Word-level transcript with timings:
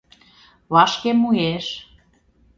Вашке 0.73 1.11
муэш. 1.21 1.67